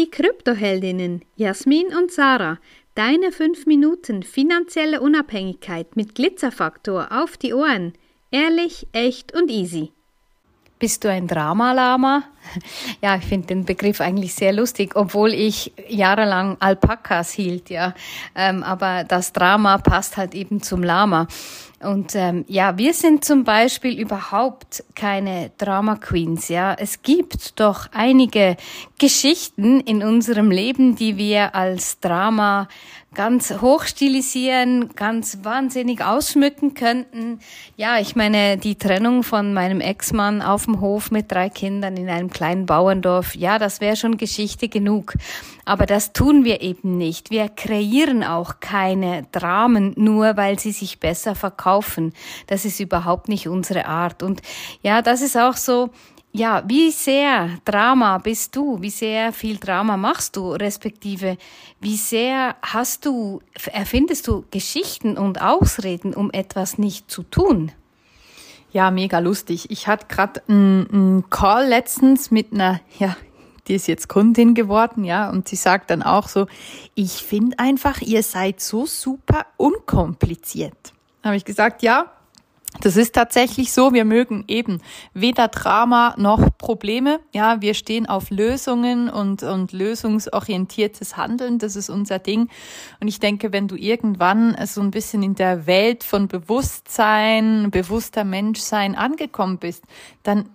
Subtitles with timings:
[0.00, 2.56] die Kryptoheldinnen Jasmin und Sarah.
[2.94, 7.92] Deine 5 Minuten finanzielle Unabhängigkeit mit Glitzerfaktor auf die Ohren.
[8.30, 9.92] Ehrlich, echt und easy.
[10.78, 12.24] Bist du ein Dramalama?
[13.02, 17.94] Ja, ich finde den Begriff eigentlich sehr lustig, obwohl ich jahrelang Alpakas hielt, ja.
[18.34, 21.28] Ähm, aber das Drama passt halt eben zum Lama.
[21.82, 26.48] Und ähm, ja, wir sind zum Beispiel überhaupt keine Drama Queens.
[26.48, 28.58] Ja, es gibt doch einige
[28.98, 32.68] Geschichten in unserem Leben, die wir als Drama
[33.14, 37.40] ganz hochstilisieren, ganz wahnsinnig ausschmücken könnten.
[37.76, 42.08] Ja, ich meine, die Trennung von meinem Ex-Mann auf dem Hof mit drei Kindern in
[42.08, 45.14] einem kleinen Bauerndorf, ja, das wäre schon Geschichte genug.
[45.64, 47.30] Aber das tun wir eben nicht.
[47.30, 51.69] Wir kreieren auch keine Dramen nur, weil sie sich besser verkaufen.
[52.46, 54.22] Das ist überhaupt nicht unsere Art.
[54.22, 54.42] Und
[54.82, 55.90] ja, das ist auch so,
[56.32, 58.80] ja, wie sehr Drama bist du?
[58.80, 60.52] Wie sehr viel Drama machst du?
[60.52, 61.36] Respektive,
[61.80, 63.40] wie sehr hast du,
[63.72, 67.72] erfindest du Geschichten und Ausreden, um etwas nicht zu tun?
[68.72, 69.70] Ja, mega lustig.
[69.70, 73.16] Ich hatte gerade einen Call letztens mit einer, ja,
[73.66, 76.46] die ist jetzt Kundin geworden, ja, und sie sagt dann auch so,
[76.94, 80.92] ich finde einfach, ihr seid so super unkompliziert.
[81.22, 82.10] Habe ich gesagt, ja,
[82.80, 83.92] das ist tatsächlich so.
[83.92, 84.80] Wir mögen eben
[85.12, 87.20] weder Drama noch Probleme.
[87.32, 91.58] Ja, wir stehen auf Lösungen und, und lösungsorientiertes Handeln.
[91.58, 92.48] Das ist unser Ding.
[93.00, 98.24] Und ich denke, wenn du irgendwann so ein bisschen in der Welt von Bewusstsein, bewusster
[98.24, 99.84] Menschsein angekommen bist,
[100.22, 100.48] dann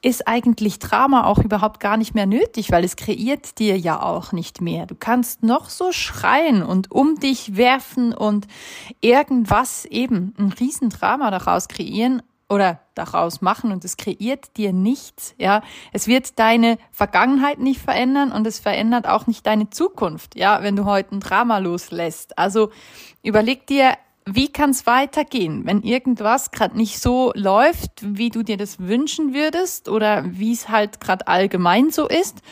[0.00, 4.32] ist eigentlich Drama auch überhaupt gar nicht mehr nötig, weil es kreiert dir ja auch
[4.32, 4.86] nicht mehr.
[4.86, 8.46] Du kannst noch so schreien und um dich werfen und
[9.00, 15.62] irgendwas eben ein Riesendrama daraus kreieren oder daraus machen und es kreiert dir nichts, ja.
[15.92, 20.76] Es wird deine Vergangenheit nicht verändern und es verändert auch nicht deine Zukunft, ja, wenn
[20.76, 22.38] du heute ein Drama loslässt.
[22.38, 22.70] Also
[23.22, 23.94] überleg dir
[24.34, 29.32] wie kann es weitergehen, wenn irgendwas gerade nicht so läuft, wie du dir das wünschen
[29.32, 32.42] würdest oder wie es halt gerade allgemein so ist,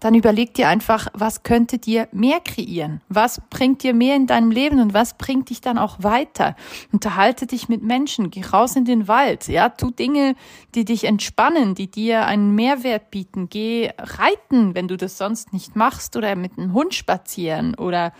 [0.00, 3.00] dann überleg dir einfach, was könnte dir mehr kreieren?
[3.08, 6.56] Was bringt dir mehr in deinem Leben und was bringt dich dann auch weiter?
[6.92, 10.34] Unterhalte dich mit Menschen, geh raus in den Wald, ja, tu Dinge,
[10.74, 13.48] die dich entspannen, die dir einen Mehrwert bieten.
[13.48, 18.12] Geh reiten, wenn du das sonst nicht machst oder mit einem Hund spazieren oder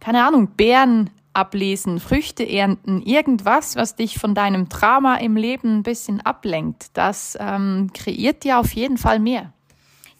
[0.00, 5.82] keine Ahnung, Bären ablesen, Früchte ernten, irgendwas, was dich von deinem Drama im Leben ein
[5.82, 9.53] bisschen ablenkt, das ähm, kreiert dir auf jeden Fall mehr.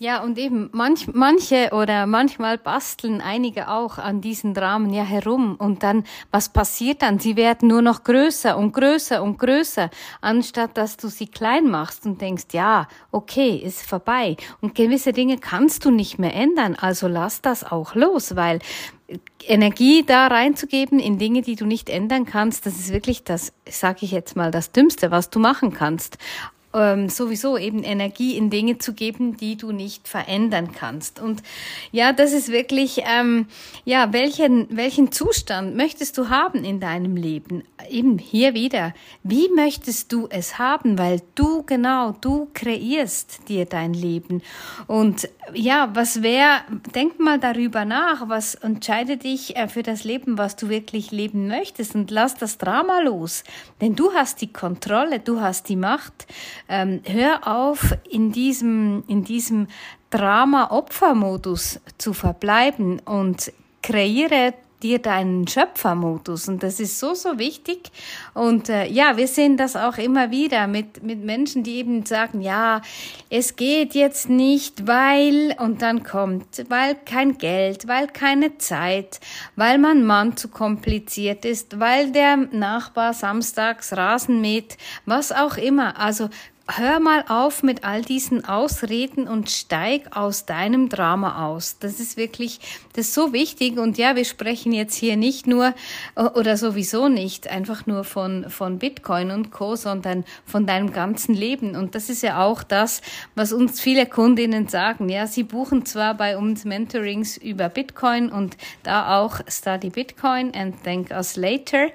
[0.04, 5.56] Ja, und eben manch, manche oder manchmal basteln einige auch an diesen Dramen ja herum
[5.56, 7.20] und dann, was passiert dann?
[7.20, 9.88] Sie werden nur noch größer und größer und größer,
[10.20, 14.36] anstatt dass du sie klein machst und denkst, ja, okay, ist vorbei.
[14.60, 18.58] Und gewisse Dinge kannst du nicht mehr ändern, also lass das auch los, weil
[19.46, 24.00] Energie da reinzugeben in Dinge, die du nicht ändern kannst, das ist wirklich das, sage
[24.02, 26.18] ich jetzt mal, das Dümmste, was du machen kannst
[26.74, 31.20] ähm, sowieso eben Energie in Dinge zu geben, die du nicht verändern kannst.
[31.20, 31.42] Und
[31.92, 33.46] ja, das ist wirklich, ähm,
[33.84, 37.62] ja, welchen, welchen Zustand möchtest du haben in deinem Leben?
[37.88, 38.92] Eben hier wieder,
[39.22, 40.98] wie möchtest du es haben?
[40.98, 44.42] Weil du genau, du kreierst dir dein Leben.
[44.86, 46.62] Und ja, was wäre,
[46.94, 51.48] denk mal darüber nach, was entscheidet dich äh, für das Leben, was du wirklich leben
[51.48, 53.44] möchtest und lass das Drama los.
[53.80, 56.26] Denn du hast die Kontrolle, du hast die Macht
[56.68, 59.68] ähm, hör auf, in diesem, in diesem
[60.10, 63.52] Drama-Opfer-Modus zu verbleiben und
[63.82, 64.54] kreiere
[64.84, 66.46] dir deinen Schöpfermodus.
[66.46, 67.90] Und das ist so, so wichtig.
[68.34, 72.42] Und äh, ja, wir sehen das auch immer wieder mit, mit Menschen, die eben sagen,
[72.42, 72.82] ja,
[73.30, 79.20] es geht jetzt nicht, weil, und dann kommt, weil kein Geld, weil keine Zeit,
[79.56, 84.76] weil mein Mann zu kompliziert ist, weil der Nachbar samstags Rasen mäht,
[85.06, 85.98] was auch immer.
[85.98, 86.28] Also
[86.66, 91.78] hör mal auf mit all diesen Ausreden und steig aus deinem Drama aus.
[91.78, 92.58] Das ist wirklich,
[92.94, 93.78] das ist so wichtig.
[93.78, 95.74] Und ja, wir sprechen jetzt hier nicht nur
[96.16, 101.76] oder sowieso nicht einfach nur von, von Bitcoin und Co., sondern von deinem ganzen Leben.
[101.76, 103.02] Und das ist ja auch das,
[103.34, 105.10] was uns viele Kundinnen sagen.
[105.10, 110.82] Ja, sie buchen zwar bei uns Mentorings über Bitcoin und da auch Study Bitcoin and
[110.82, 111.88] thank us later.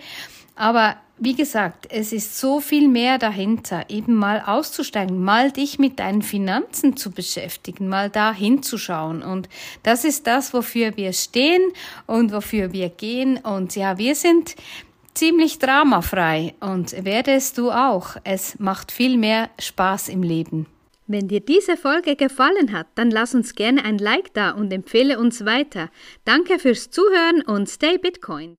[0.56, 6.00] Aber wie gesagt, es ist so viel mehr dahinter, eben mal auszusteigen, mal dich mit
[6.00, 9.22] deinen Finanzen zu beschäftigen, mal da hinzuschauen.
[9.22, 9.50] Und
[9.84, 11.62] das ist das, wofür wir stehen
[12.08, 13.38] und wofür wir gehen.
[13.38, 14.56] Und ja, wir sind
[15.14, 18.16] ziemlich dramafrei und werdest du auch.
[18.24, 20.68] Es macht viel mehr Spaß im Leben.
[21.12, 25.20] Wenn dir diese Folge gefallen hat, dann lass uns gerne ein Like da und empfehle
[25.20, 25.90] uns weiter.
[26.24, 28.48] Danke fürs Zuhören und stay Bitcoin.